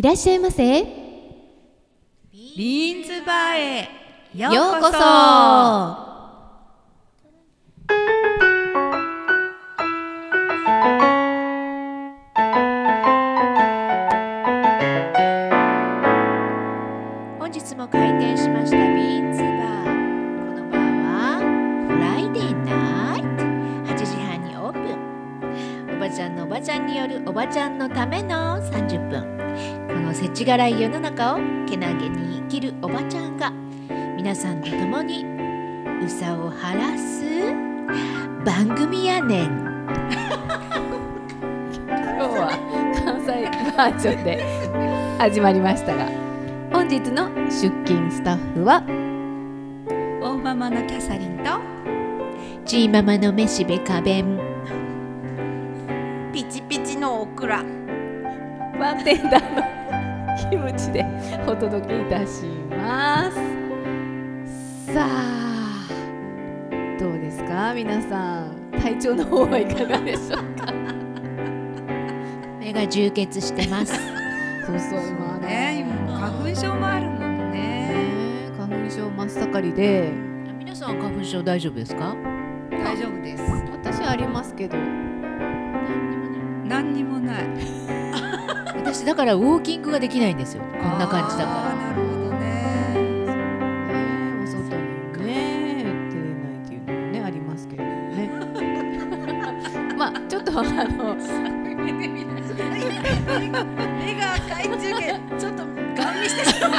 [0.00, 0.80] いらっしゃいませ。
[0.80, 0.86] よ
[2.32, 3.88] ビーンズバーへ
[4.34, 6.09] ようこそ。
[30.40, 33.52] この世知辛い世の中をけなげに生きるおばちゃんが
[34.16, 35.26] 皆さんと共に
[36.02, 37.26] うさを晴らす
[38.42, 39.48] 番組やねん。
[39.48, 39.58] 今
[42.16, 42.48] 日は
[43.04, 44.42] 関西バージョンで
[45.18, 46.06] 始まりましたが、
[46.72, 48.82] 本日の出勤スタッフは
[50.22, 51.50] 大ママのキャサリンと
[52.64, 54.40] チーママのめしべかべん。
[56.32, 57.62] ピチピチのオクラ。
[58.78, 59.79] バーテンダーの
[60.50, 61.04] キムチで
[61.46, 63.36] お届けいたします。
[64.92, 65.88] さあ、
[66.98, 67.72] どうですか？
[67.74, 70.72] 皆さん体調の方はいかがでしょうか？
[72.58, 73.94] 目が充血してます。
[74.66, 75.86] そうそう今ね。
[76.06, 77.58] 今花粉症もあるもんね。
[77.58, 80.12] ね花粉症真っ盛りで。
[80.58, 82.16] 皆さんは花粉症大丈夫ですか？
[82.70, 83.42] 大丈夫です。
[83.72, 84.76] 私ありますけど。
[86.64, 87.44] 何にもない
[88.92, 90.64] 私だからウォーキングができないんですよ。
[90.64, 92.38] こんな感じだかあーなるほどね。
[92.40, 98.28] ねお外にね出れないっていうのもねありますけれどもね。
[99.96, 101.22] まあちょっとあの目
[104.18, 106.70] が赤いっていうけちょっとガン見してしまう。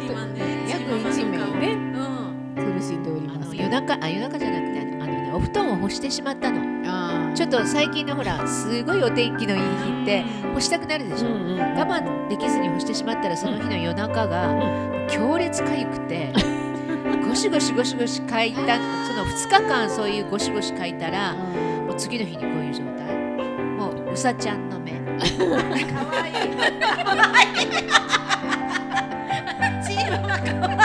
[0.00, 1.74] 今 ね約1名ね。
[1.74, 1.76] う
[2.62, 2.64] ん。
[2.76, 6.60] 苦しんでおりらあますの夜中あ夜中じゃなくてあのね、お布団を干してしまったの。
[6.60, 6.62] あ
[7.40, 14.54] ちょっと最近のほらすごいお天気のいい日って干したくなるでしょ、我慢できずに干してしまったらその日の夜中が
[15.08, 16.34] 強烈かゆくて
[17.26, 18.76] ゴシゴシゴシゴシかいた
[19.06, 23.16] その2日間そういうゴシゴシかいたらもう次の日にこういう状態。
[23.78, 24.92] もううさちゃんの目。
[25.24, 26.34] 可愛い。
[26.34, 26.36] い
[29.82, 30.79] チームが可愛い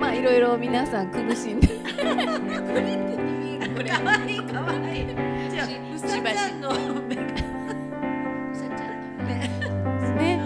[0.00, 1.68] まあいろいろ皆さん苦しんで。
[1.68, 1.74] 可
[4.10, 5.06] 愛い可愛い
[5.50, 6.70] じゃあうさちゃんの
[7.02, 7.22] 目が。
[7.22, 7.26] う
[8.54, 9.42] さちゃんの目。
[10.06, 10.38] すね。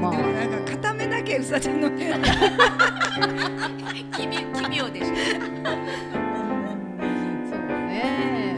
[0.00, 2.10] まあでもなんか片目だけうさちゃんの目。
[2.10, 2.18] が
[4.16, 5.12] 奇妙奇妙でしょそ
[7.56, 8.56] うね。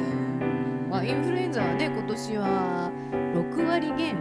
[0.90, 2.90] まあインフルエンザはね今年は
[3.34, 4.16] 6割減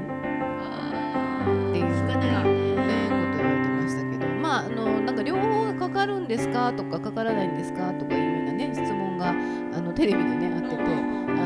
[5.91, 6.73] かるんですか？
[6.73, 7.91] とかかからないんですか？
[7.93, 9.33] とかいうようなね質問があ
[9.81, 10.85] のテレビでねあっててあ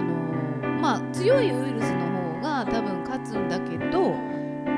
[0.02, 0.14] の
[0.80, 2.06] まあ強いウイルスの
[2.40, 4.16] 方が多分勝つんだけど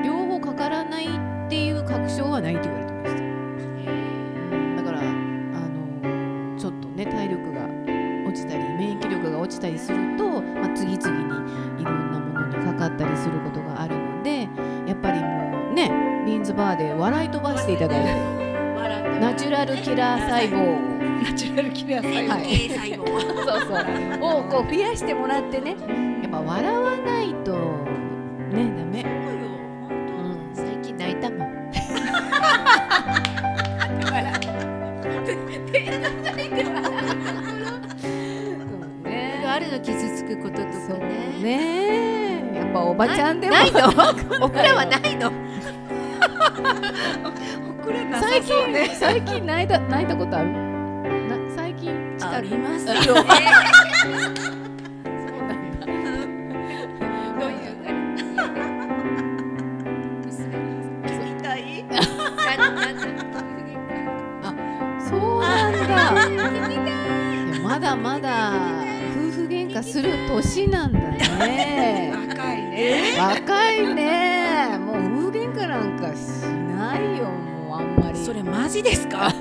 [0.04, 1.08] 両方かからないっ
[1.48, 3.22] ていう確証はないって言われてました。
[4.76, 7.68] だからあのちょっとね体力が
[8.28, 14.48] 落ちたり免疫力が落ちたりすると、まあ、次々にいろんなものにかかったりすることがあるので
[14.86, 15.90] やっぱりもうね
[16.26, 18.37] ビーンズバーで笑い飛ばしていただいて
[19.58, 21.24] ラルキラー細胞。
[21.24, 23.08] ナチュラルキラー細胞。
[23.42, 24.38] そうそう。
[24.38, 25.74] をこう増やしてもらってね。
[26.22, 27.54] やっぱ笑わないと
[28.52, 29.02] ねダメ。
[29.02, 29.06] う
[29.84, 31.48] ん最近泣いたもん。
[39.50, 45.07] あるの傷つくこととかねねやっぱおばちゃんでもないのおふらはない
[48.38, 48.88] 最近ね。
[48.94, 50.52] 最近泣いた泣いたことある？
[50.52, 50.58] な
[51.56, 51.90] 最近？
[52.20, 53.22] ありますよあそうな
[55.54, 55.86] んだ
[57.40, 57.54] どうい。
[57.54, 57.56] う
[61.04, 61.82] 聞きたい。
[61.84, 61.90] な
[62.70, 62.96] なん
[65.00, 65.78] そうなんだ。
[66.28, 66.48] いや
[67.62, 68.52] まだまだ
[69.16, 72.12] 夫婦喧嘩する年なんだね。
[72.28, 73.16] 若いね。
[73.18, 74.78] 若いね。
[74.78, 74.96] もう
[75.26, 76.44] 夫婦喧嘩なんかし
[76.76, 77.17] ないよ
[78.28, 79.30] それマジですか？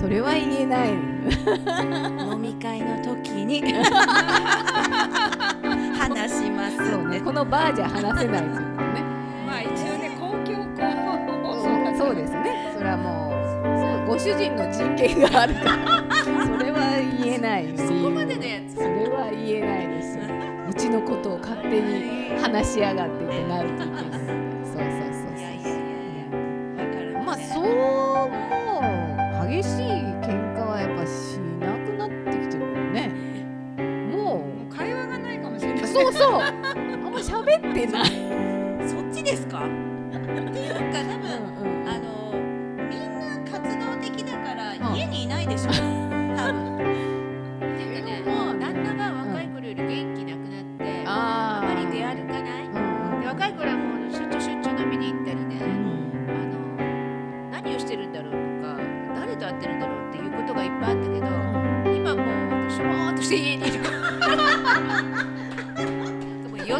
[0.00, 0.90] それは言えない。
[0.92, 3.60] 飲み会の時に。
[5.98, 7.20] 話しますね。
[7.22, 9.02] このバーじゃ話せないですよね。
[9.48, 10.64] まあ一応ね公共
[11.42, 12.72] 放送だそうですね。
[12.78, 13.34] それはも
[14.04, 15.74] うご主人の人権があるから。
[16.22, 16.78] それは
[17.20, 17.66] 言えない。
[17.76, 18.74] そこまでのやつ。
[18.76, 19.73] それは言えない
[20.94, 24.04] のことを勝手に話しやがってってなるといけない
[24.64, 25.12] そうそう。
[25.14, 25.42] そう。
[25.64, 25.70] そ
[27.20, 29.48] うまあそうもう。
[29.48, 29.82] 激しい
[30.22, 33.12] 喧嘩はやっぱしなくなってきてるもんね。
[34.10, 35.86] もう会話がないかもしれない。
[35.86, 36.70] そうそうあんま
[37.18, 38.10] 喋ってない
[38.88, 39.66] そっちですか？
[39.66, 39.68] っ
[40.12, 40.18] て
[40.60, 41.26] いうか多分、
[41.60, 42.32] うん、あの
[42.88, 45.70] みんな活動的だから、家にいないでしょ。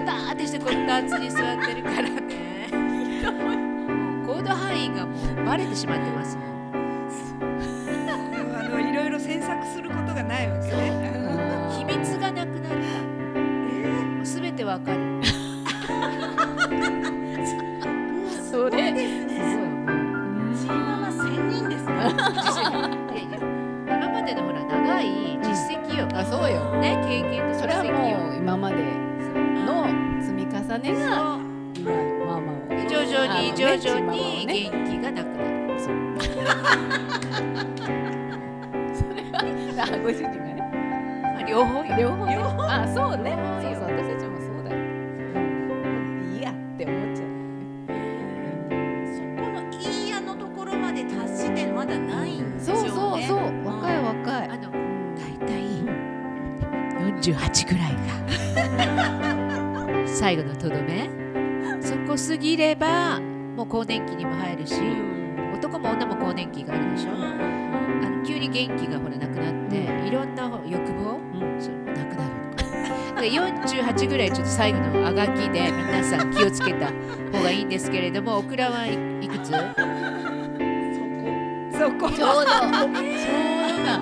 [0.04, 2.20] もうよたーってしてこたつに座ってるからね。
[3.32, 5.06] もう行動範囲が
[5.44, 6.10] バレてしまって
[39.84, 40.56] あご主人がね。
[41.22, 41.96] まあ両方よ。
[41.98, 42.26] 両方。
[42.26, 42.62] ね両方。
[42.62, 43.36] あそうね。
[43.62, 44.78] そうそう私たちもそうだよ。
[46.32, 47.26] いいやって思っちゃう。
[49.14, 49.74] そこのい
[50.06, 52.90] いやのところまで達してまだないんでしょそううね。
[53.28, 54.70] そうそう若い若いあの
[55.16, 55.62] 大体
[57.22, 57.98] 48ぐらいが。
[60.06, 61.08] 最後のとどめ。
[61.80, 63.20] そこ過ぎれば
[63.56, 64.74] もう更年期にも入るし。
[64.74, 65.23] 男も女も更
[66.34, 67.10] 年期があるでしょ？
[67.12, 67.14] あ
[68.10, 69.76] の急に元気がほらなくなって
[70.06, 71.18] いろんな欲望？
[71.58, 72.64] そうなくなるだ
[73.14, 73.16] か。
[73.16, 76.88] ら48ぐらいちょっと最後のあがきで皆さん気をつけた
[77.32, 78.94] 方がいいんですけれどもオクラはい
[79.24, 79.50] いくつ？
[79.50, 79.56] そ
[81.90, 82.10] こ。
[82.10, 82.50] ちょうど。
[82.50, 83.74] ちょう。
[83.76, 83.98] どだ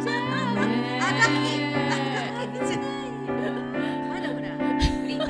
[4.09, 4.47] まだほら
[4.79, 5.27] プリン体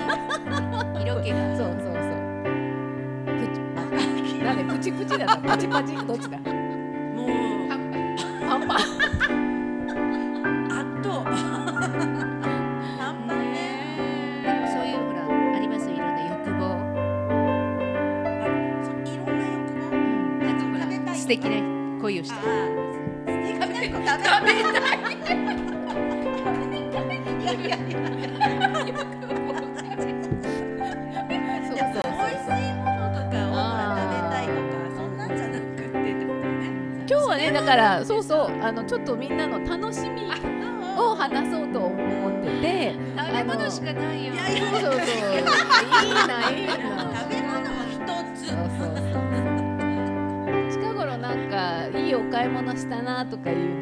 [1.07, 2.03] 色気がそうそうそう。
[4.45, 6.39] なんでプチプチだったパチパチどっちだ
[21.37, 21.63] 敵な
[22.03, 22.43] 恋をしあて。
[22.47, 22.83] ー
[23.57, 24.59] 素敵な子食べた
[24.95, 24.99] い
[27.41, 27.79] いやいやい
[37.53, 40.23] だからそうそうあのちょっとみんなの楽しみ
[40.99, 42.95] を話そうと思ってて。
[43.17, 44.35] 食べ物しかないよ。
[44.81, 44.95] そうそう。
[46.07, 47.32] いいないいな
[52.33, 53.82] 買い物したなとかいう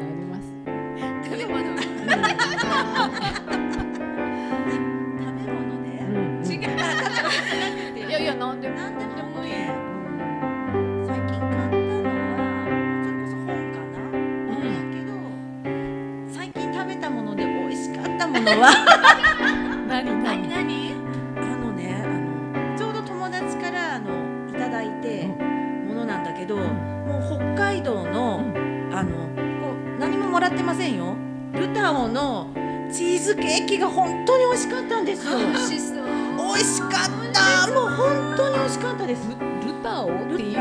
[33.21, 35.37] ズケーキが本当に美味しかったんですよ。
[35.37, 36.91] 美味しかっ
[37.33, 37.67] た。
[37.71, 39.21] もう本当に美味しかったです。
[39.29, 40.57] ルタオっていう？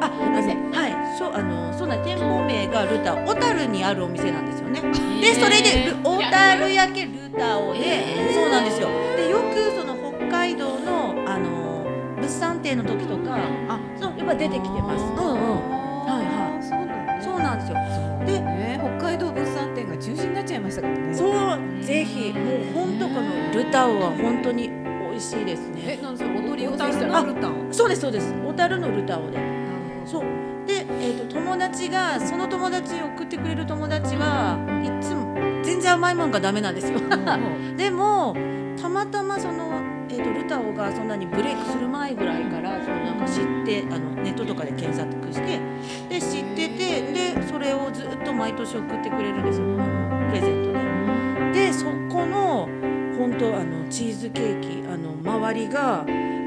[0.00, 4.80] あ、あのね、はい、そう、あの、そうなん、店舗名がルタオ、小樽にあるお店なんですよね。
[5.20, 8.88] で、それで、ル小樽焼けルタオで、そうなんですよ。
[9.16, 13.36] で、よくその北海道の、あの、物産展の時とか、
[13.68, 15.04] あ、そう、やっぱ出てきてます。
[15.04, 15.22] うんうん。
[16.04, 16.62] はいはい。
[17.22, 17.76] そうなんですよ。
[18.26, 21.14] でね北海道物産展が中止になっちゃいましたからね。
[21.14, 21.32] そう、
[22.32, 25.98] もう本当このルタオは本当に美味しいですね。
[25.98, 27.72] えなんそれお取り寄せしたルタオ。
[27.72, 28.34] そうです、そうです。
[28.34, 29.38] 小樽のルタオで。
[30.06, 30.22] そう
[30.66, 36.98] で、えー、と友達がその友達を送ってくれる友達はいつも全然甘いもんがダメなんですよ
[37.76, 38.34] でも
[38.80, 45.60] たまたまその、えー、とルタオがそんなにブレイクする前ぐらいからそのなんか知ってあのネットとかで検索して
[46.08, 49.66] で知っててでそれをずっと毎年送ってくれるんですよ
[55.52, 56.04] 周りが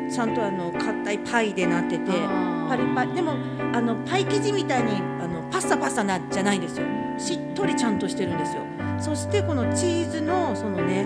[0.10, 2.56] ちゃんとあの硬いパイでなってて。
[2.68, 3.34] パリパリでも
[3.74, 6.88] あのパイ生地みたいにあのパッサパッサなじゃないんですよ。
[7.18, 8.64] しっとりちゃんとしてるんですよ。
[9.00, 11.06] そしてこのチーズのそのね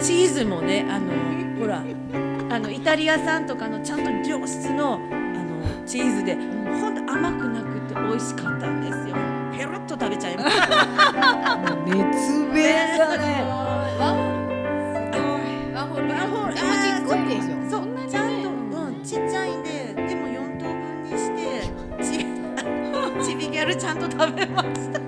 [0.00, 1.10] チーズもねあの
[1.58, 1.82] ほら
[2.50, 9.16] あのイタリア産とかのちゃんと良質のあのチーズでほんと甘くなくて美味しかったんですよ。
[9.58, 11.74] ペロッと食べちゃいました。
[11.84, 13.61] 熱弁だね
[23.62, 24.98] ちびギャルちゃんと食べました。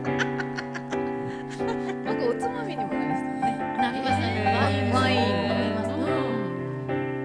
[1.64, 3.58] なんかおつまみにもなりそうね。
[3.76, 4.92] なりますね。
[4.94, 5.26] ワイン飲
[5.70, 5.90] みます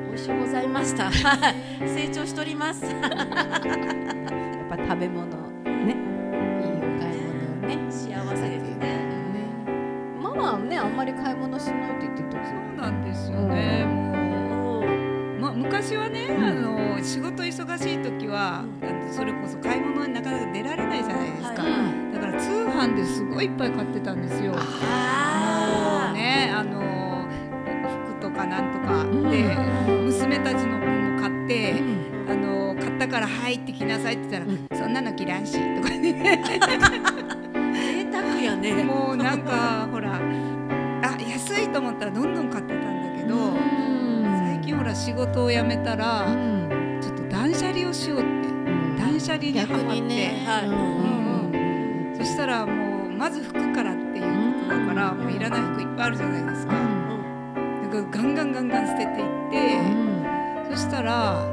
[0.08, 1.12] 美味しゅうございました。
[1.86, 2.84] 成長しております。
[2.90, 2.94] やっ
[4.70, 5.94] ぱ食べ物ね。
[5.94, 7.78] いいお買い物をね。
[7.90, 8.88] 幸せですね。
[8.88, 8.98] ね
[10.20, 13.86] ママはねあんまり買い物しないって言ってたそうなんですよね。
[13.86, 14.84] もう
[15.40, 18.64] ま昔はね、あの仕事忙しい時は、
[19.12, 19.59] それこそ
[23.10, 24.52] すごいいっぱい買ってたんですよ。
[24.52, 27.28] もあうね、あの
[28.12, 29.04] 服とかなんとか。
[29.04, 29.30] ん。
[29.30, 29.56] で、
[30.06, 31.82] 娘たちの分も買って。
[32.30, 36.44] あの買ったから入ってきなさいって言ったら、そんなの嫌いしとかね。
[37.74, 38.84] 贅沢やね。
[38.84, 43.58] もうなんかほらあ安いと思ったらどんどん買ってたんだけど、
[44.46, 46.28] 最近ほら仕事を辞めたら、
[47.02, 48.30] ちょっと断捨離をしようって。
[49.00, 50.68] 断捨離にハ逆マって、にねはい。
[50.68, 50.76] うんう
[51.16, 51.20] ん
[52.16, 52.79] そしたらもう
[53.30, 54.26] まず服からっていう
[54.64, 56.86] ことだから、もういらない服いっぱいあるじゃないですか、だか
[57.94, 59.80] らガンガンガンガン捨てていって、
[60.72, 61.44] そしたらあ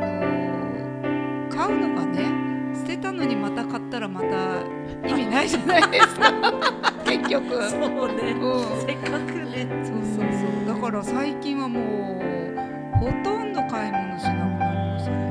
[0.00, 2.32] の買うのがね
[2.74, 4.62] 捨てたのにまた買ったらまた
[5.06, 6.32] 意味ないじゃないですか。
[7.04, 7.62] 結局。
[7.68, 8.34] そうね。
[8.40, 8.80] うん。
[8.80, 9.68] せっかくね。
[9.84, 10.74] そうそうそう。
[10.74, 15.28] だから最近はもうほとんど買い物しなくなりましたね。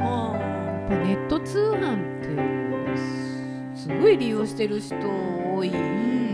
[1.08, 2.27] ネット通販って
[3.89, 6.28] すごい利用してる人多い。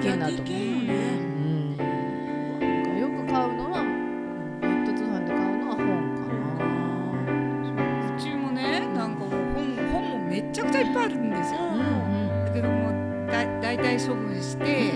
[0.00, 6.20] けなとやっていけ思うよねうんなんかよく買うのはネット通販で買うのは本か
[8.14, 11.60] うちもねなんかもう本本もめちゃくちゃいっぱいあるんですよ。
[11.72, 12.44] な。
[12.44, 14.92] だけどもだ大体処分して、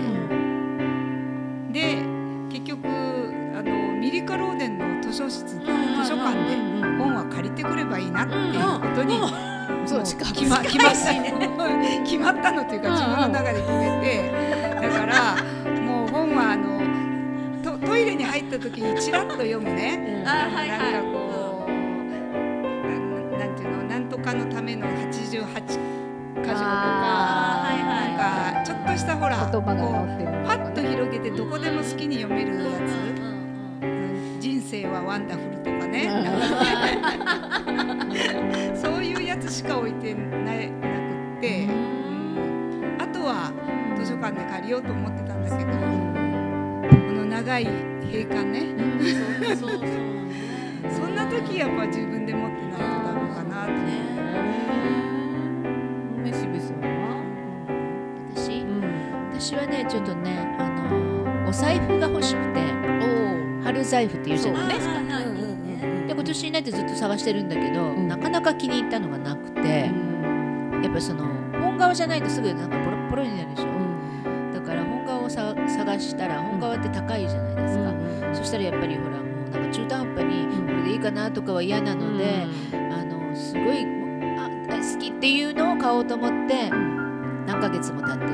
[1.71, 2.03] で
[2.49, 2.87] 結局
[3.55, 6.55] あのミリカローデンの図書室図書館で
[6.97, 9.19] 本は借りてくればいいなっていうことに、
[9.85, 11.13] そう決ま決まった
[12.03, 15.35] 決まったのっていうか自分の中で決めてだから
[15.81, 16.81] もう本はあの
[17.63, 20.23] トトイレに入った時にちらっと読むね。
[20.25, 20.79] あはいはい。
[20.93, 21.73] なんかこう、あ
[22.99, 25.57] のなんていうのなんとかのための88箇条と
[26.43, 28.11] かはいはい。
[28.17, 32.65] なんかちょっとしたほら言葉がこ載ってるうパッと広げてどこでも好きに読めるやつ、
[33.07, 33.13] うん
[34.39, 36.09] 人生はワンダフルとかね、
[38.75, 40.57] そういうやつしか置いてななく
[41.37, 41.65] って、
[44.23, 45.77] 館で借りようと思ってたんだけどこ
[47.11, 47.65] の長い
[48.03, 48.73] 閉館ね。
[49.55, 49.89] そうそうそう。
[50.89, 53.71] そんな時やっぱ自分で持ってないとダメかなと。
[53.71, 53.85] 思っ
[56.23, 56.31] て。
[56.31, 57.19] めしべさんは
[58.33, 58.61] 私。
[58.61, 58.81] うん。
[59.33, 62.61] 私はねちょっとねあのお財布が欲しくて
[63.59, 64.93] お春財布っていうじゃないですか。
[66.13, 68.07] 今年になってずっと探してるんだけど、ん。
[68.07, 69.91] なかなか気に入ったのがなくて、
[70.81, 71.25] やっぱその
[71.59, 73.65] 本革じゃないとすぐなんかポロポロになるでしょ、
[75.85, 77.93] 探したら本革って高いじゃないですか、
[78.33, 83.85] そしたらやっぱりほらもうなんか中途半端にこれでいいかなとかは嫌なので、あのすごい
[84.37, 88.31] あ大好きっていうのを買おうと思って何ヶ月も経ってる。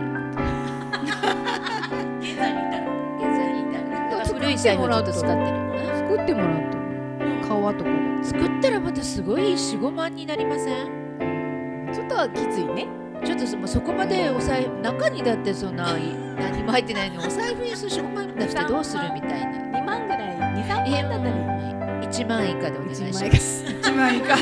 [2.19, 2.85] 現在に至る
[3.17, 5.57] 現在に至るだから古い財布をちょっと使ってる
[5.95, 7.41] 作ってもらったの？
[7.47, 7.89] 革とか
[8.23, 11.87] 作ったらまたすごい45万になりません？
[11.87, 12.87] でちょっとはきついね
[13.25, 19.79] ちょっとそこまでお財布中にだってそんな何も入ってないのにお財布に数45万出してどうするみたいな。
[19.79, 23.63] 2万ぐらい23え万だったらいい1万以下でお願いし1ます。
[23.63, 24.35] 万円一枚以下。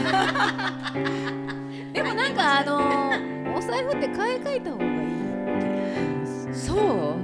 [1.94, 6.78] でもなんかあのーお財布って買い替えた方がいいって言いますそう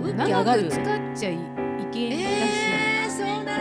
[0.04, 0.68] 運気上がる。
[0.70, 0.84] 使っ
[1.16, 1.38] ちゃいい
[1.92, 3.54] けんらしい、えー、そうなんだ。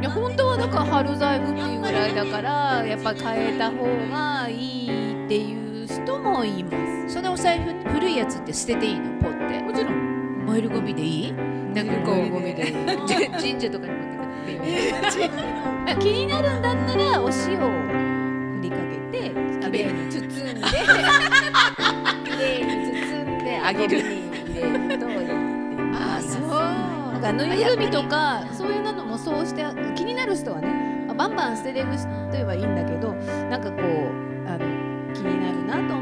[0.00, 5.69] いや本当はだから春財布っていうぐらいだからやっぱ変えた方がいいっていう
[6.04, 6.70] 人もいま
[7.08, 7.14] す。
[7.14, 9.10] そのお財布古いやつって捨てていいの？
[9.20, 9.60] ポって。
[9.60, 10.44] もちろん。
[10.46, 11.32] 燃えるゴミでいい？
[11.32, 12.64] なんかこうゴミで
[13.06, 17.70] じ神社とかに持ってくって 気になるんだったらお塩を
[18.56, 18.76] 振りか
[19.12, 19.30] けて
[19.60, 20.60] きれいに包んで
[22.24, 23.96] きれいに包んであげる。
[23.98, 25.16] に入れるといい
[25.94, 26.42] ああそう。
[27.12, 29.64] なんかぬいぐるみとかそういうのもそうして
[29.94, 32.08] 気になる人はねあバンバン捨てれる人
[32.46, 33.12] はいいんだけど
[33.48, 34.66] なんかこうあの
[35.70, 35.99] asesinato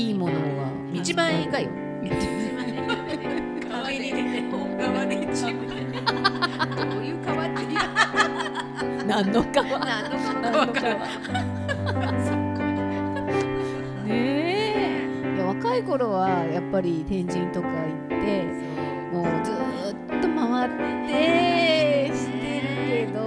[0.00, 0.38] いいものが
[0.94, 1.68] 一万円以下よ。
[3.70, 4.16] 川に出て
[4.50, 5.52] 大川で一番
[6.90, 7.80] どういう川って言う
[9.06, 10.94] 何のかは何の何のかは
[14.06, 15.34] ねえ。
[15.36, 17.74] いや若い頃はやっぱり天神とか行
[18.06, 18.44] って
[19.12, 19.58] もうずー
[20.18, 20.70] っと回っ
[21.08, 23.18] てしてるけど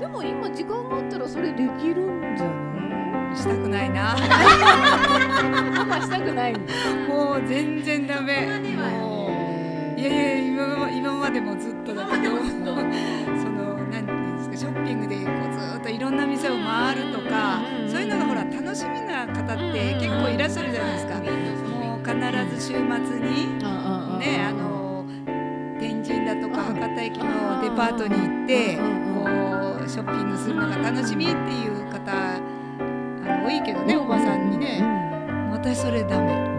[0.00, 2.00] でも今時間があったらそれできる
[2.32, 2.69] んじゃない？
[3.36, 4.12] したくないな。
[4.12, 6.54] あんましたくない
[7.08, 8.60] もう全然ダメ。
[8.76, 12.36] もういやいや今ま今までもずっとだけど。
[12.38, 14.06] その何
[14.36, 21.14] ですかショッピングでこうずっといろんな店を回るとかうんそういうのがほら楽しみな方って結構いらっしゃるじゃないですか。
[21.14, 22.14] もう必
[22.56, 22.82] ず週末
[23.20, 23.58] に
[24.18, 25.04] ねあの
[25.78, 29.14] 天神だとか博多駅のデパートに行ってうん。
[29.14, 29.28] こ
[29.84, 32.12] うショッピングするのが楽しみっていう方
[33.58, 34.82] いけどねおばさんにね。
[35.50, 36.49] 私それダメ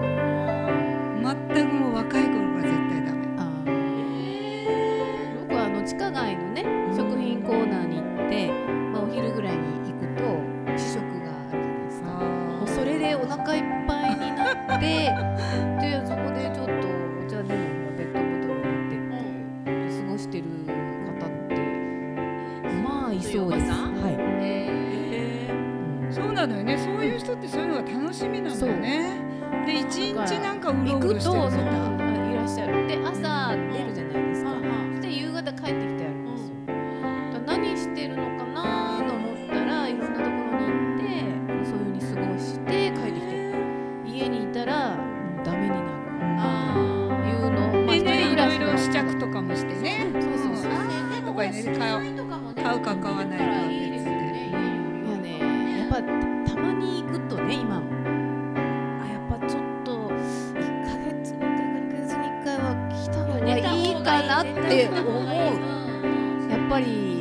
[66.72, 67.21] ぱり。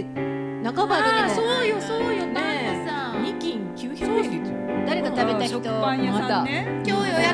[0.00, 0.04] んとかできて
[0.64, 2.34] 半ばでもそうよそうよね。
[2.34, 3.24] パン屋さん。
[3.24, 4.22] 2斤900円。
[4.22, 4.34] です。
[4.34, 4.42] よ
[4.86, 5.48] 誰か食べた人。
[5.48, 6.82] 食パン屋さんね。
[6.86, 7.31] 今日予約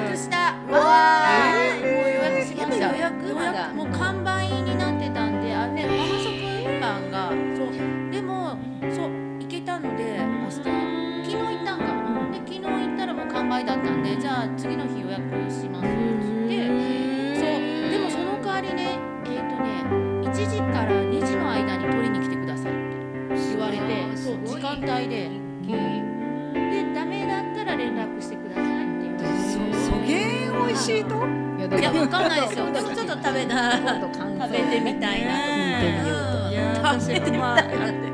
[24.77, 25.31] 間帯で
[25.65, 29.57] でダメだったら連絡してくださいって言われてそ
[29.91, 31.15] そげん美味しいと？
[31.59, 32.59] いやだいやわかんないです。
[32.59, 35.31] よでもちょっと食べな食べてみたいな。
[35.41, 37.61] と思ってみようといや私はまあ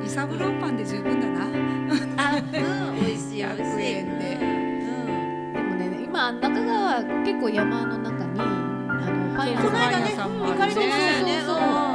[0.05, 1.45] イサブローパンで十分だな。
[2.17, 2.43] あ、うん、
[3.05, 3.85] 美味しい美味し100い。
[3.85, 4.25] 円で。
[4.39, 8.43] でもね今中川結構山の中にあ
[9.11, 10.55] のパン屋このさん間ね、パン屋さんもあるね。
[10.55, 11.94] 行かれてましたよね。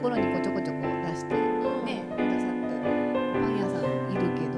[0.00, 2.02] ころにこうちょこちょこ出してね。
[2.10, 2.82] くださってる
[3.40, 4.56] パン屋さんいるけど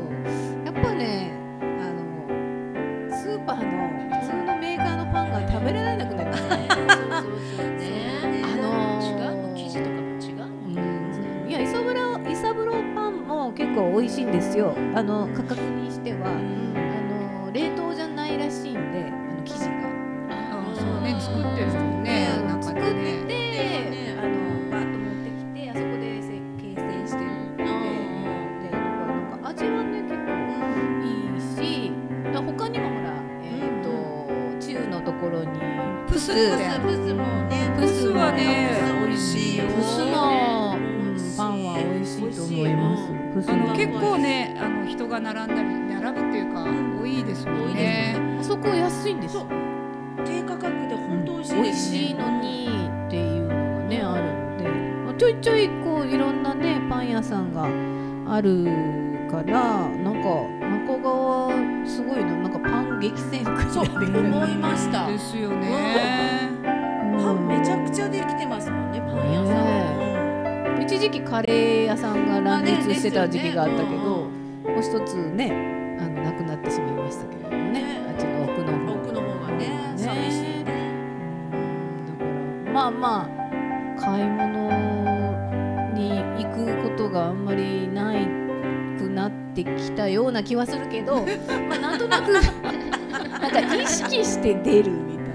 [0.64, 3.62] やっぱねあのスーパーの
[4.20, 6.68] 普通のメーカーのパンが食べられなくなりましたね。
[8.44, 11.50] あのー違うもん生地とかも違うもんうん。
[11.50, 12.00] いやイサブロ
[12.30, 14.74] イサブロパンも結構美味しいんですよ。
[14.94, 15.26] あの
[45.34, 45.68] 並んだり
[46.02, 46.64] 並ぶっていうか、
[47.00, 48.38] 多いですもんね。
[48.38, 49.38] あそこ安いんです。
[50.26, 52.68] 低価格で本当美味しい、美味しいのに
[53.06, 53.54] っていうのが
[53.86, 54.22] ねある
[55.10, 57.64] んで、ちょいちょいこういろんなねパン屋さんが
[58.30, 58.64] ある
[59.30, 60.62] からなんか。
[60.72, 61.50] 中川
[61.86, 65.06] すごいのなんかパン激戦区そう思いました。
[65.12, 66.50] ですよね、
[67.18, 69.54] パンめちゃくちゃできてますもんねパン屋さ
[70.78, 74.21] ん、一時期カレー屋さんが乱立してた時期があったけど、
[74.82, 75.52] 一つね
[75.98, 77.72] あのなくなってしまいましたけれどもね。
[77.72, 78.00] ね。
[78.08, 80.92] あっちの奥の方奥の方がね寂しいね。
[81.52, 82.06] うん。
[82.06, 82.24] だか
[82.66, 83.28] らまあま
[83.96, 84.70] あ買い物
[85.94, 88.26] に行くことがあんまりない
[88.98, 91.24] くなってきたような気はするけど
[91.68, 92.42] まあなんとなくなん
[93.50, 95.26] か意識して出るみたい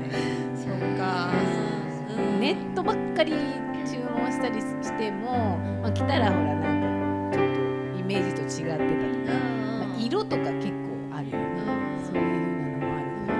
[0.55, 1.31] そうか。
[1.39, 3.31] うんなネットばっかり
[3.85, 6.56] 注文したりしても、まあ、来たらほら
[10.29, 10.75] とか結構
[11.15, 11.43] あるよね
[12.05, 12.23] そういう
[12.79, 13.33] のもあるよ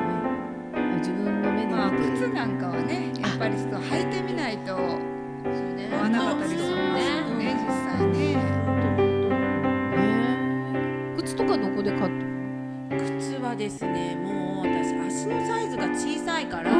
[0.91, 0.97] ね。
[1.00, 4.76] 自分の目でまあ靴なんかはね、やっぱりちょっと履いてみないと。
[4.76, 4.80] 合
[6.02, 7.04] わなかったりするね。
[7.38, 8.36] ね実際ね。
[9.95, 10.06] ね
[11.17, 12.12] 靴とかどこで買っ
[12.89, 16.71] た靴はですねもう私足のサイズが小さいから、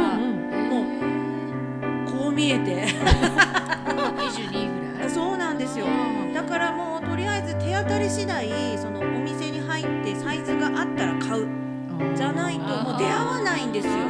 [13.68, 14.07] んですよ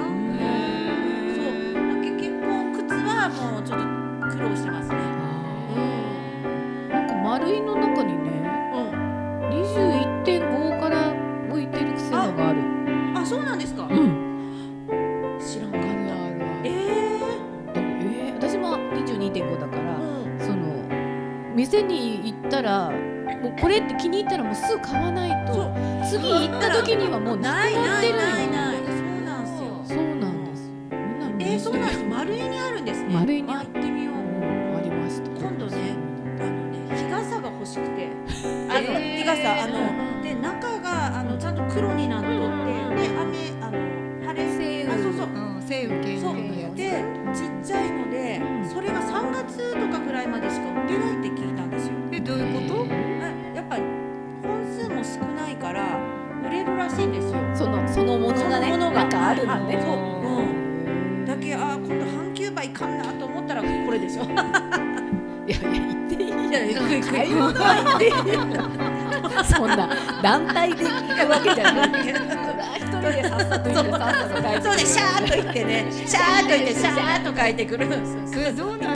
[73.37, 77.87] さっさと行ってさっさと帰ってそうでシャーっと行ってねシャーっと行ってシャーっと帰ってくる。
[78.27, 78.95] それどうなんだろう。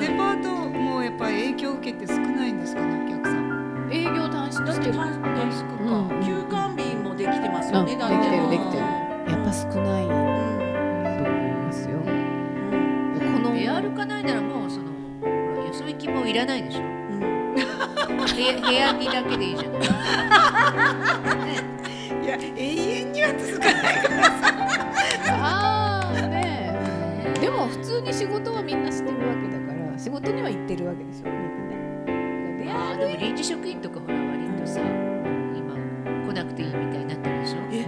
[0.00, 3.88] デパートもやっぱり影響を受けて少ないんですかねお客さん。
[3.92, 5.12] 営業短縮だってたしてる短
[5.52, 5.84] 縮か。
[5.84, 5.86] う
[6.18, 6.20] ん。
[6.24, 8.82] 休館日もできてますよねできてるできてる。
[8.82, 8.86] や
[9.36, 10.16] っぱ少ないとうん
[11.18, 11.28] 思い
[11.66, 11.96] ますよ。
[11.98, 12.02] うん。
[13.42, 14.84] この出歩かないならもうその
[15.66, 16.80] よそ行きもいらないでしょ。
[16.80, 16.88] うん。
[17.50, 17.60] 部
[18.40, 19.82] 屋部屋にだけでいいじゃない
[22.22, 23.82] いや永遠には続かない。
[25.28, 26.76] ああね。
[27.40, 31.34] でも普通に仕事はみんなしてるわけだから仕事には行ってるわけでしょみん
[32.66, 32.96] なね。
[32.98, 35.74] でも臨時職員とかほら割とさ今
[36.26, 37.58] 来なくていいみたいになってるでしょ？
[37.72, 37.80] え。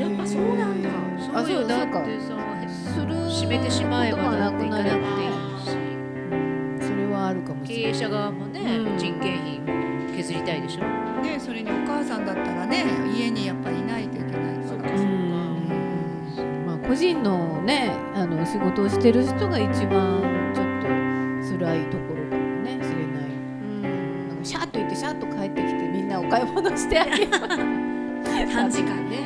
[0.00, 0.88] やっぱそうなんだ。
[1.34, 2.36] あそうよだってさ
[2.68, 5.30] する閉めてしまえばことがだって行かなくていい
[5.66, 6.86] し。
[6.88, 7.90] それはあるかもし経れない。
[7.92, 8.98] 営者側もね、うん。
[8.98, 9.66] 人件費も
[10.16, 11.11] 削りたいでしょ？
[11.22, 12.84] ねそれにお母さんだったらね
[13.16, 14.92] 家にやっぱりいないといけないから。
[15.00, 16.64] うん。
[16.66, 20.88] まあ個人のねあの仕事をしてる人が一番ちょっと
[21.58, 23.28] 辛いところかもねしれない。
[24.28, 24.36] なん。
[24.38, 29.18] かシャーッと行ってシャーッと帰ってきてみんなお買い物してあげる短時間ね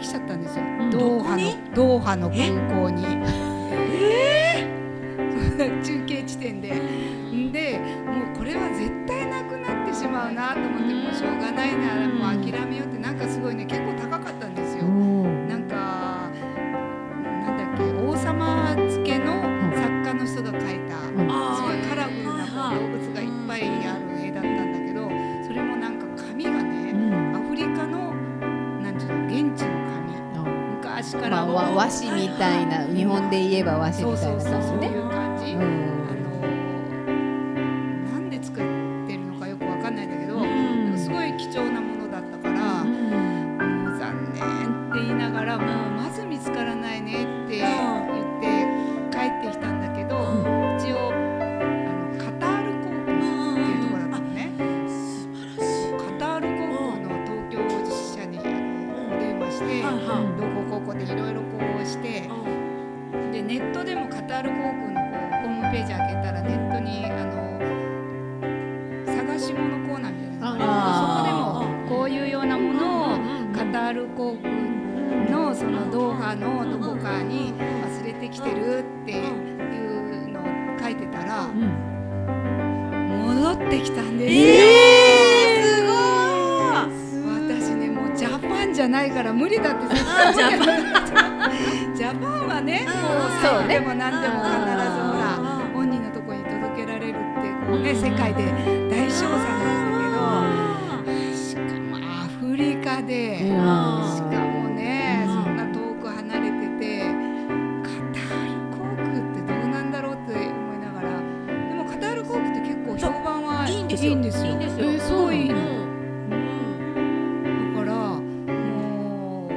[0.00, 3.04] きちゃったんですよ、んドーハのドーハの空港に。
[5.84, 6.72] 中継地点で。
[6.74, 13.92] んでもうこれは絶対なくなってしまうなと思ってもうしょうがないならもう諦めようってなんかすごいね結構
[31.52, 34.99] 和紙みたいな日本で言えば和紙みたいな感じね。
[63.40, 64.78] でネットでもカタール航空の
[65.42, 67.58] ホームページ開けたらネットにあの
[69.06, 70.46] 探し物コーナーみたいな
[70.98, 73.16] そこでもこういうようなものを
[73.54, 74.50] カタール航空
[75.30, 80.44] のそのドーハのどこかに忘れてきてるっていうのを
[80.78, 84.34] 書いてたら戻ってきたんです。
[85.82, 85.88] よ。
[87.24, 90.64] 私ねもうジャパンじゃないから無理だって絶対ジャパ
[93.42, 93.74] そうね。
[93.74, 95.24] でも何でも必ずほら
[95.74, 97.20] 本人のとこに届けられるって
[97.66, 98.44] こうね世界で
[98.90, 107.00] 大称賛なんだけどしかもアフリカでしかもねそんな遠く離れてて
[107.82, 114.10] カタール航空ってどうなんだろうって思いながらでもカタール航空って結構評判はいいんですよ。
[114.10, 114.52] いいんですよ。
[114.60, 115.42] えーすごい。
[115.42, 115.60] いいのう
[116.34, 117.74] ん。
[117.74, 117.94] だから
[118.54, 119.48] もう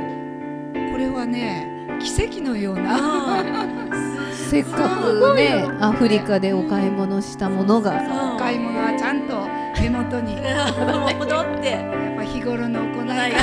[0.92, 1.68] これはね
[2.02, 2.98] 奇跡のような
[4.54, 7.92] せっかくねアフリカでお買い物したものが。
[8.36, 9.48] お買い物はちゃんと
[9.82, 10.36] 手元に。
[10.44, 10.68] や
[11.18, 11.74] 戻って。
[12.14, 13.16] っぱ日頃の行いが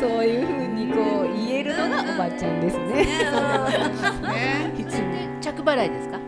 [0.00, 2.92] そういうふうにこう言えるのがおばちゃんですね。
[2.92, 4.72] ね。
[5.40, 6.18] 着払いですか？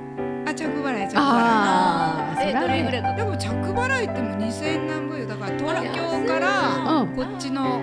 [0.49, 6.49] あ着払い着払ああ、えどれぐらいかいでも着払いっても2000円なんぼよだから東京から
[7.01, 7.09] うん。
[7.09, 7.81] こっちの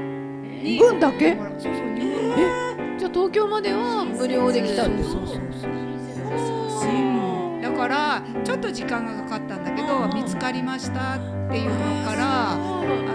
[0.64, 1.36] に分だけ？
[1.60, 2.73] そうそう日本
[3.14, 12.56] 東京までは無料で来たんですそうそうそうだからちょっと時間がかかったんだけど見つかりましたっていうのからあ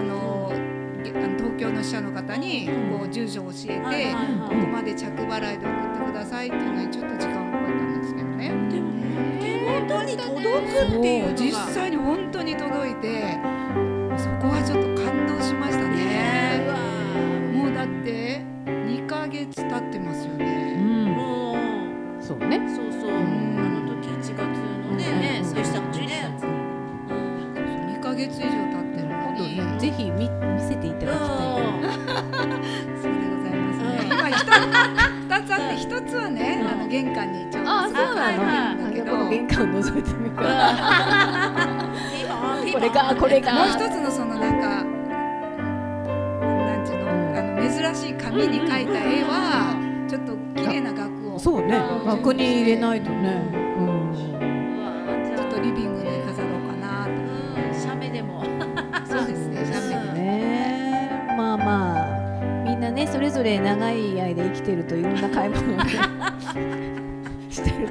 [0.01, 0.51] の
[1.37, 4.13] 東京の支社の方にこう住所を教えて
[4.47, 8.51] ここまで着払いで送ってくださいっていうのにちょっと時間がかかったんですけどね。
[9.41, 13.37] 手元に届くっていう実際に本当に届いて
[19.51, 20.75] 月経ってますようね。
[20.75, 22.23] ん、もう。
[22.23, 22.59] そうね。
[22.69, 23.57] そうそう、ん。
[23.59, 26.29] あの時1月のね、そうした時ね、
[27.09, 29.79] 2ヶ月以上経ってるのに。
[29.79, 31.27] ぜひ見見せていただきたい。
[33.01, 33.87] そうでございますね。
[34.05, 38.31] 今一つ二つあって一つはね、あの玄関にちょっとあ、そうな
[38.75, 38.83] の。
[38.85, 40.29] だけど、玄関を覗いてみ
[42.71, 44.48] これかこれか一つのそのな
[48.29, 51.81] 紙に描いた絵はちょっと綺麗な額をちょそうね。
[52.05, 53.41] 額に入れないとね。
[53.79, 54.13] うん。
[55.35, 57.79] っとリビングに飾ろうかなと。
[57.79, 58.43] シャメでも
[59.03, 59.65] そうですね。
[59.65, 61.35] 写メでね。
[61.35, 65.83] まあまあみんなねそれぞれ長い間生きてるといろんな買い物をね
[67.49, 67.87] してる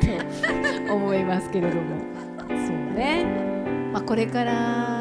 [0.86, 1.82] と思いますけれども。
[2.48, 3.26] そうね。
[3.92, 4.97] まあこれから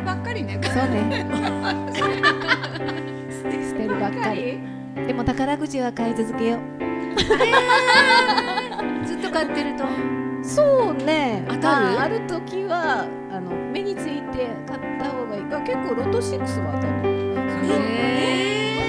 [0.00, 0.58] るばっかりね。
[0.62, 1.26] そうね。
[3.70, 4.58] 捨てるばっかり。
[5.06, 6.60] でも宝くじは買い続けよう。
[9.06, 9.84] ずっと買ってると
[10.42, 11.44] そうね。
[11.48, 11.86] 当たる？
[11.86, 15.42] まあ、ある時はあの目について買った方がいい。
[15.52, 16.92] あ結構ロト6は当たる。
[17.72, 17.74] え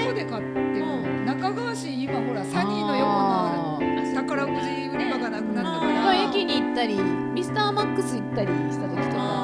[0.06, 1.02] どこで買ってるの？
[1.36, 3.80] 中川市今ほらサニーの横の
[4.15, 6.24] 宝くじ売り場がなくなったかまあら。
[6.24, 7.00] 駅に行ったり、
[7.34, 9.40] ミスターマックス行ったりした時とか、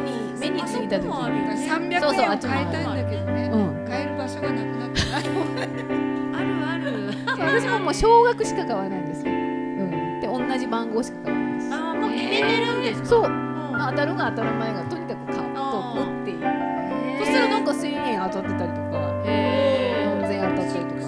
[0.00, 1.68] 目に目についた時に。
[1.68, 3.50] 三百そうそう円を買いたいんだけどね。
[3.52, 3.84] うん。
[3.88, 5.16] 買える場所がなくなった。
[6.38, 7.10] あるある
[7.62, 9.32] 私ももう少額しか買わないんですよ。
[9.32, 10.20] うん。
[10.20, 11.72] で同じ番号しか買わないです。
[11.74, 13.06] あーもう決めてるんですか？
[13.08, 13.24] そう。
[13.24, 17.18] うんまあ当たるが当たる前がとにかく買っとくっていう。
[17.18, 21.00] そしたらなんか1000円当たってたりとか、へー何千円当たったりとか、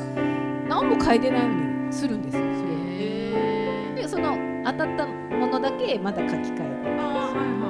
[0.69, 1.55] 何も買えてないの
[1.87, 2.43] にするんですよ。
[2.43, 7.68] それでその当たったものだけまた書き換えーあーはい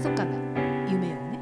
[0.00, 0.34] 密かな
[0.90, 1.38] 夢をね。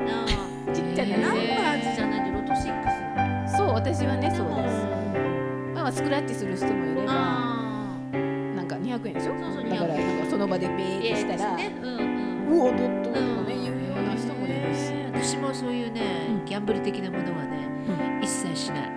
[0.75, 4.75] ちっちゃなナンバーズじゃないでロト6そう私はねそうです。
[5.75, 7.97] まあスクラッチする人もいれば、あ
[8.57, 9.33] なんか200円でしょ。
[9.35, 11.73] だから200なんかその場でベーってしたら、ね
[12.51, 14.93] うおドットとかね言うような人もいるし。
[15.15, 17.69] 私もそういうね、うんギャンブル的なものはね、
[18.23, 18.89] 一切しない。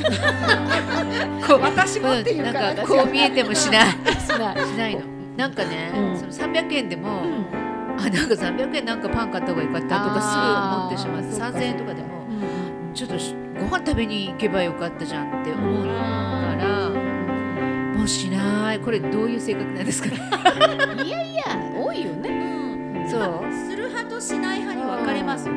[1.62, 3.90] 私もっていうなんかこう見えてもしない。
[4.20, 4.28] し
[4.76, 4.96] ない。
[4.96, 5.02] の。
[5.36, 7.22] なんかね、うんその300円でも、
[8.00, 10.42] あなんか300円なんかパン買った方がよかったとかすぐ
[10.76, 12.94] 思ってしまってあーそうか3000円とかでもうんうん。
[12.94, 15.90] ちょっとしご飯食べに行けばよかったじゃんって思うか
[16.56, 16.90] ら
[17.98, 18.80] もうしない。
[18.80, 20.08] これどういう性格なんですか？
[20.08, 20.16] ね
[20.98, 21.42] うんいやいや
[21.76, 23.06] 多いよね。
[23.10, 23.52] そう。
[23.52, 25.48] する派としない派に分かれます。
[25.48, 25.54] よ。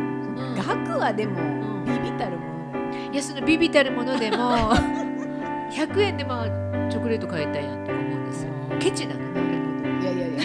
[0.57, 1.85] 額はでもん。
[1.85, 3.13] ビビたるもの。
[3.13, 4.73] いやそのビビたるものでも
[5.71, 6.43] 100円でも
[6.89, 8.49] チョコレート買えたやんとか思うんですよ。
[8.79, 9.42] ケチなのいやいやいや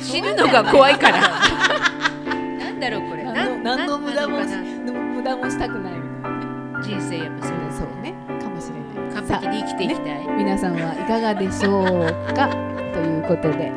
[0.03, 1.21] 死ぬのが怖いから。
[2.59, 3.25] なんだろうこれ。
[3.25, 6.39] 何の何の無駄も無駄もしたくないみたいな。
[6.79, 8.15] な人生やっぱそうですそうね。
[8.41, 8.75] かもしれ
[9.11, 12.49] ない完璧に生きていきたい、皆さんはいかがでしょうか？
[12.95, 13.73] ということで。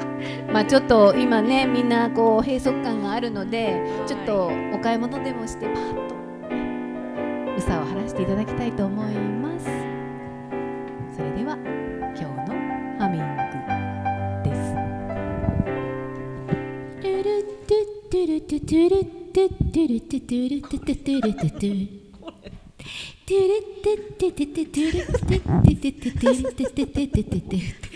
[0.54, 6.16] まあちょっと今ねみんなこう閉塞感があるのでちょっとお買い物でもしてパーッと
[7.58, 9.66] うさを晴らしていただきたいと思います。
[11.16, 11.58] それでは
[12.16, 12.30] 今日の
[13.00, 13.41] ハミング
[18.64, 27.92] トゥルトゥトゥルトゥトゥルトゥトゥトゥルトゥトゥトゥルトゥトゥトゥトゥルトゥトゥトゥトゥルトゥトゥトゥトゥトゥトゥ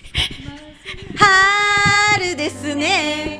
[2.36, 3.40] ですね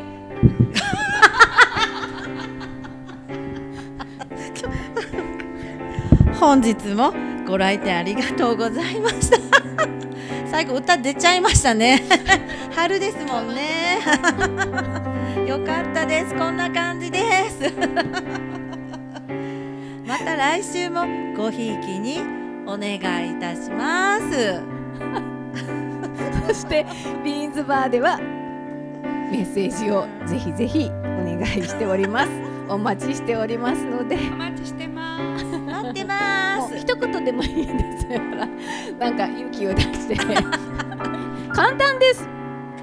[6.40, 7.14] 本日も
[7.48, 9.38] ご来店ありがとうございました
[10.50, 12.04] 最後歌出ちゃいましたね
[12.76, 14.00] 春ですもんね
[15.44, 16.34] よかったです。
[16.36, 17.20] こんな感じで
[17.50, 17.74] す。
[20.08, 22.20] また来週もごひいきに
[22.66, 22.94] お願
[23.28, 24.62] いいたします。
[26.48, 26.86] そして
[27.24, 28.18] ビーンズバーでは
[29.32, 32.30] メッセージをぜひぜひお願いしております
[32.70, 35.44] お待ちしておりますのでお待ちしてます。
[35.46, 36.78] 待ってます。
[36.78, 38.48] 一言でもいいんですよほら
[39.00, 40.16] なんか勇気を出して
[41.54, 42.35] 簡単です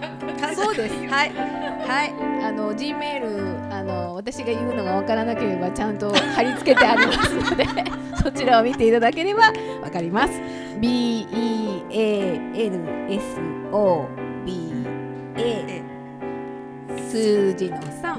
[0.55, 1.33] そうですはい。
[1.33, 2.13] はい。
[2.45, 3.31] あの G メー
[3.69, 7.67] ルあの私が言うのがわからなければちゃんと貼り付けてありますので
[8.23, 10.41] そちらを見ていただければわかります
[10.81, 13.41] B E A N S
[13.73, 14.07] O
[14.45, 14.73] B
[15.37, 15.83] A
[17.09, 18.19] 数字の3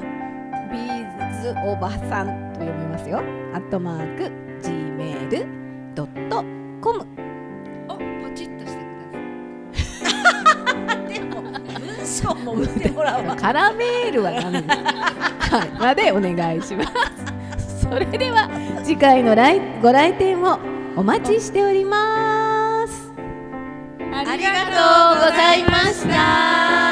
[0.71, 3.21] ビーズおばさんと読みますよ
[3.53, 6.62] アットマーク gmail.com
[12.23, 13.35] 文章も打ってもらうわ。
[13.35, 14.75] カラメールはダメです。
[15.53, 16.85] はい、までお願いしま
[17.57, 17.81] す。
[17.81, 18.49] それでは
[18.83, 20.57] 次回の来ご来店を
[20.95, 23.13] お待ちしております。
[23.99, 26.82] ありがとうございました。